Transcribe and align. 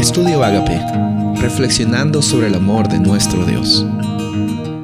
Estudio 0.00 0.42
Agape, 0.42 0.80
reflexionando 1.42 2.22
sobre 2.22 2.46
el 2.46 2.54
amor 2.54 2.88
de 2.88 2.98
nuestro 2.98 3.44
Dios. 3.44 3.84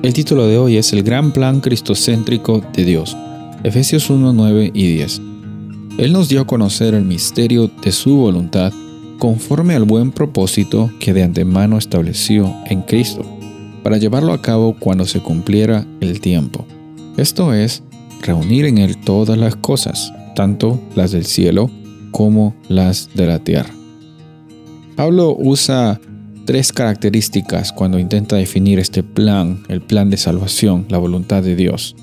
El 0.03 0.13
título 0.13 0.47
de 0.47 0.59
hoy 0.59 0.77
es 0.77 0.93
El 0.93 1.03
gran 1.03 1.33
plan 1.33 1.63
cristocéntrico 1.63 2.63
de 2.75 2.85
Dios, 2.85 3.17
Efesios 3.65 4.11
1, 4.11 4.35
9 4.35 4.73
y 4.75 4.93
10. 4.93 5.23
Él 5.97 6.13
nos 6.13 6.29
dio 6.29 6.43
a 6.43 6.47
conocer 6.47 6.93
el 6.93 7.07
misterio 7.07 7.71
de 7.83 7.93
su 7.93 8.15
voluntad 8.15 8.75
conforme 9.19 9.75
al 9.75 9.85
buen 9.85 10.13
propósito 10.13 10.91
que 11.01 11.15
de 11.15 11.23
antemano 11.23 11.79
estableció 11.79 12.55
en 12.67 12.83
Cristo, 12.83 13.23
para 13.83 13.97
llevarlo 13.97 14.35
a 14.35 14.43
cabo 14.43 14.77
cuando 14.79 15.07
se 15.07 15.21
cumpliera 15.21 15.87
el 16.03 16.21
tiempo. 16.21 16.67
Esto 17.17 17.55
es, 17.55 17.83
reunir 18.21 18.67
en 18.67 18.77
Él 18.77 18.99
todas 18.99 19.39
las 19.39 19.57
cosas, 19.57 20.13
tanto 20.35 20.79
las 20.95 21.11
del 21.11 21.25
cielo 21.25 21.71
como 22.11 22.55
las 22.69 23.09
de 23.15 23.27
la 23.27 23.39
tierra. 23.39 23.71
Pablo 24.97 25.37
usa 25.39 26.01
tres 26.47 26.73
características 26.73 27.71
cuando 27.71 27.99
intenta 27.99 28.37
definir 28.37 28.79
este 28.79 29.03
plan, 29.03 29.63
el 29.69 29.83
plan 29.83 30.09
de 30.09 30.17
salvación, 30.17 30.87
la 30.89 30.97
voluntad 30.97 31.43
de 31.43 31.55
Dios. 31.55 31.95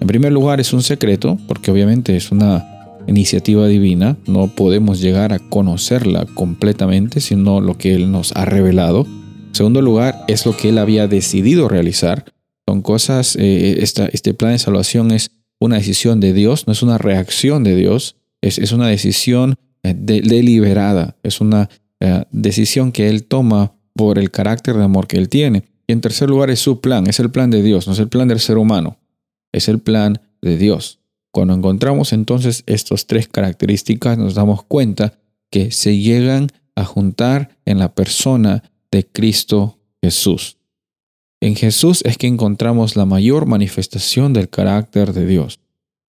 En 0.00 0.06
primer 0.06 0.32
lugar 0.32 0.60
es 0.60 0.74
un 0.74 0.82
secreto, 0.82 1.38
porque 1.48 1.70
obviamente 1.70 2.14
es 2.14 2.30
una 2.30 2.68
iniciativa 3.06 3.66
divina, 3.66 4.18
no 4.26 4.48
podemos 4.48 5.00
llegar 5.00 5.32
a 5.32 5.38
conocerla 5.38 6.26
completamente, 6.34 7.20
sino 7.20 7.62
lo 7.62 7.78
que 7.78 7.94
Él 7.94 8.12
nos 8.12 8.32
ha 8.36 8.44
revelado. 8.44 9.06
En 9.48 9.54
segundo 9.54 9.80
lugar, 9.80 10.24
es 10.28 10.44
lo 10.44 10.54
que 10.54 10.68
Él 10.68 10.78
había 10.78 11.08
decidido 11.08 11.68
realizar. 11.68 12.26
Son 12.68 12.82
cosas, 12.82 13.34
eh, 13.40 13.78
este 13.80 14.34
plan 14.34 14.52
de 14.52 14.58
salvación 14.58 15.10
es 15.10 15.30
una 15.58 15.76
decisión 15.76 16.20
de 16.20 16.34
Dios, 16.34 16.66
no 16.66 16.74
es 16.74 16.82
una 16.82 16.98
reacción 16.98 17.64
de 17.64 17.76
Dios, 17.76 18.16
es, 18.42 18.72
una 18.72 18.88
decisión 18.88 19.54
eh, 19.84 19.94
deliberada, 19.96 21.16
es 21.22 21.40
una 21.40 21.70
eh, 22.04 22.24
decisión 22.32 22.90
que 22.90 23.08
Él 23.08 23.22
toma 23.22 23.74
por 23.94 24.18
el 24.18 24.32
carácter 24.32 24.74
de 24.74 24.82
amor 24.82 25.06
que 25.06 25.18
Él 25.18 25.28
tiene. 25.28 25.62
Y 25.86 25.92
en 25.92 26.00
tercer 26.00 26.28
lugar 26.28 26.50
es 26.50 26.58
su 26.58 26.80
plan, 26.80 27.06
es 27.06 27.20
el 27.20 27.30
plan 27.30 27.48
de 27.48 27.62
Dios, 27.62 27.86
no 27.86 27.92
es 27.92 28.00
el 28.00 28.08
plan 28.08 28.26
del 28.26 28.40
ser 28.40 28.58
humano, 28.58 28.98
es 29.52 29.68
el 29.68 29.78
plan 29.78 30.20
de 30.40 30.56
Dios. 30.56 30.98
Cuando 31.30 31.54
encontramos 31.54 32.12
entonces 32.12 32.64
estas 32.66 33.06
tres 33.06 33.28
características 33.28 34.18
nos 34.18 34.34
damos 34.34 34.64
cuenta 34.64 35.20
que 35.48 35.70
se 35.70 35.96
llegan 35.96 36.48
a 36.74 36.84
juntar 36.84 37.56
en 37.66 37.78
la 37.78 37.94
persona 37.94 38.64
de 38.90 39.06
Cristo 39.06 39.78
Jesús. 40.02 40.56
En 41.40 41.54
Jesús 41.54 42.02
es 42.04 42.18
que 42.18 42.26
encontramos 42.26 42.96
la 42.96 43.06
mayor 43.06 43.46
manifestación 43.46 44.32
del 44.32 44.48
carácter 44.48 45.12
de 45.12 45.24
Dios. 45.24 45.60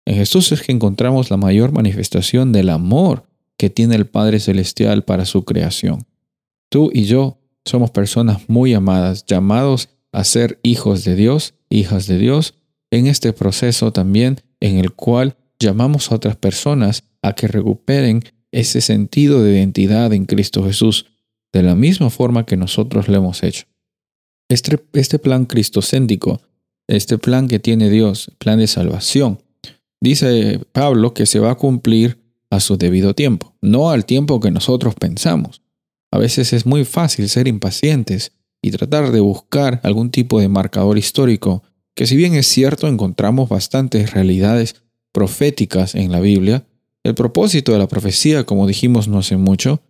En 0.07 0.15
Jesús 0.15 0.53
es 0.53 0.63
que 0.63 0.71
encontramos 0.71 1.29
la 1.29 1.39
mayor 1.39 1.73
manifestación 1.73 2.53
del 2.53 2.69
amor 2.69 3.25
que 3.63 3.71
tiene 3.71 3.95
el 3.95 4.07
Padre 4.07 4.41
Celestial 4.41 5.05
para 5.05 5.25
su 5.25 5.45
creación. 5.45 6.05
Tú 6.69 6.91
y 6.93 7.05
yo 7.05 7.39
somos 7.65 7.93
personas 7.93 8.49
muy 8.49 8.75
amadas, 8.75 9.25
llamados 9.25 9.89
a 10.11 10.25
ser 10.25 10.59
hijos 10.65 11.05
de 11.05 11.15
Dios, 11.15 11.55
hijas 11.71 12.09
de 12.09 12.19
Dios, 12.19 12.55
en 12.91 13.07
este 13.07 13.33
proceso 13.33 13.93
también 13.93 14.41
en 14.59 14.79
el 14.79 14.91
cual 14.91 15.37
llamamos 15.61 16.11
a 16.11 16.17
otras 16.17 16.35
personas 16.35 17.05
a 17.23 17.35
que 17.35 17.47
recuperen 17.47 18.25
ese 18.51 18.81
sentido 18.81 19.45
de 19.45 19.53
identidad 19.53 20.13
en 20.13 20.25
Cristo 20.25 20.65
Jesús, 20.65 21.07
de 21.53 21.63
la 21.63 21.77
misma 21.77 22.11
forma 22.11 22.45
que 22.45 22.57
nosotros 22.57 23.07
lo 23.07 23.17
hemos 23.17 23.45
hecho. 23.45 23.67
Este, 24.49 24.83
este, 24.95 25.21
plan 25.21 25.45
cristocéntrico, 25.45 26.41
este 26.89 27.17
plan 27.17 27.47
que 27.47 27.61
tiene 27.61 27.91
Dios, 27.91 28.33
plan 28.39 28.59
de 28.59 28.67
salvación, 28.67 29.41
dice 30.01 30.59
Pablo 30.73 31.15
que 31.15 31.27
se 31.27 31.39
va 31.39 31.53
a 31.53 31.55
cumplir 31.55 32.22
a 32.53 32.61
su 32.61 32.77
debido 32.77 33.15
tiempo, 33.15 33.55
no 33.63 33.91
al 33.91 34.05
tiempo 34.05 34.39
que 34.39 34.51
nosotros 34.51 34.95
pensamos. 34.95 35.63
A 36.11 36.19
veces 36.19 36.53
es 36.53 36.67
muy 36.67 36.85
fácil 36.85 37.31
ser 37.31 37.49
impacientes 37.49 38.33
y 38.61 38.71
tratar 38.73 39.11
de 39.11 39.21
buscar 39.21 39.81
algún 39.83 40.11
tipo 40.11 40.39
de 40.39 40.49
marcador 40.49 40.99
histórico, 40.99 41.63
que 41.97 42.07
si 42.07 42.15
bien 42.15 42.35
es 42.35 42.47
cierto 42.47 42.89
encontramos 42.89 43.49
bastantes 43.49 44.13
realidades 44.13 44.83
proféticas 45.13 45.95
en 45.95 46.13
la 46.13 46.21
Biblia, 46.21 46.67
el 47.05 47.15
propósito 47.15 47.73
de 47.73 47.79
la 47.79 47.89
profecía, 47.89 48.45
como 48.45 48.67
dijimos 48.67 49.09
no 49.09 49.21
hace 49.21 49.39
mucho, 49.39 49.81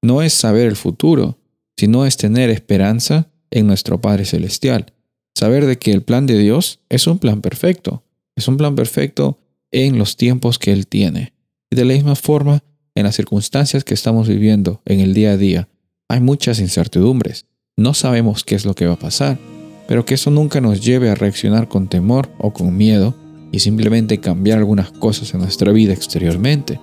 no 0.00 0.22
es 0.22 0.32
saber 0.32 0.68
el 0.68 0.76
futuro, 0.76 1.38
sino 1.76 2.06
es 2.06 2.16
tener 2.16 2.50
esperanza 2.50 3.32
en 3.50 3.66
nuestro 3.66 4.00
Padre 4.00 4.26
Celestial. 4.26 4.92
Saber 5.34 5.66
de 5.66 5.76
que 5.76 5.90
el 5.90 6.02
plan 6.02 6.26
de 6.26 6.38
Dios 6.38 6.78
es 6.88 7.08
un 7.08 7.18
plan 7.18 7.40
perfecto. 7.40 8.04
Es 8.36 8.46
un 8.46 8.58
plan 8.58 8.76
perfecto 8.76 9.40
en 9.72 9.98
los 9.98 10.16
tiempos 10.16 10.60
que 10.60 10.72
Él 10.72 10.86
tiene. 10.86 11.32
Y 11.72 11.74
de 11.74 11.86
la 11.86 11.94
misma 11.94 12.16
forma, 12.16 12.62
en 12.94 13.04
las 13.04 13.16
circunstancias 13.16 13.82
que 13.82 13.94
estamos 13.94 14.28
viviendo 14.28 14.82
en 14.84 15.00
el 15.00 15.14
día 15.14 15.30
a 15.30 15.36
día, 15.38 15.70
hay 16.06 16.20
muchas 16.20 16.60
incertidumbres. 16.60 17.46
No 17.78 17.94
sabemos 17.94 18.44
qué 18.44 18.56
es 18.56 18.66
lo 18.66 18.74
que 18.74 18.84
va 18.84 18.92
a 18.92 18.98
pasar, 18.98 19.38
pero 19.88 20.04
que 20.04 20.12
eso 20.12 20.30
nunca 20.30 20.60
nos 20.60 20.84
lleve 20.84 21.08
a 21.08 21.14
reaccionar 21.14 21.68
con 21.68 21.88
temor 21.88 22.28
o 22.36 22.52
con 22.52 22.76
miedo 22.76 23.14
y 23.52 23.60
simplemente 23.60 24.18
cambiar 24.18 24.58
algunas 24.58 24.90
cosas 24.90 25.32
en 25.32 25.40
nuestra 25.40 25.72
vida 25.72 25.94
exteriormente, 25.94 26.78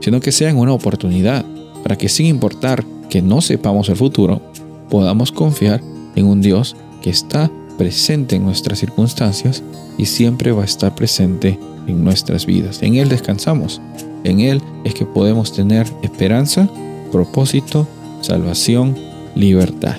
sino 0.00 0.20
que 0.20 0.32
sean 0.32 0.56
una 0.56 0.72
oportunidad 0.72 1.44
para 1.82 1.98
que 1.98 2.08
sin 2.08 2.24
importar 2.24 2.86
que 3.10 3.20
no 3.20 3.42
sepamos 3.42 3.90
el 3.90 3.96
futuro, 3.96 4.40
podamos 4.88 5.30
confiar 5.30 5.82
en 6.16 6.24
un 6.24 6.40
Dios 6.40 6.74
que 7.02 7.10
está 7.10 7.50
presente 7.76 8.36
en 8.36 8.44
nuestras 8.44 8.78
circunstancias 8.78 9.62
y 9.98 10.06
siempre 10.06 10.52
va 10.52 10.62
a 10.62 10.64
estar 10.64 10.94
presente 10.94 11.58
en 11.86 12.02
nuestras 12.02 12.46
vidas. 12.46 12.82
En 12.82 12.94
Él 12.94 13.10
descansamos. 13.10 13.82
En 14.24 14.40
Él 14.40 14.62
es 14.84 14.94
que 14.94 15.06
podemos 15.06 15.52
tener 15.52 15.86
esperanza, 16.02 16.68
propósito, 17.10 17.86
salvación, 18.20 18.96
libertad. 19.34 19.96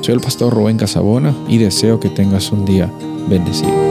Soy 0.00 0.14
el 0.14 0.20
pastor 0.20 0.54
Rubén 0.54 0.78
Casabona 0.78 1.34
y 1.48 1.58
deseo 1.58 2.00
que 2.00 2.08
tengas 2.08 2.52
un 2.52 2.64
día 2.64 2.90
bendecido. 3.28 3.89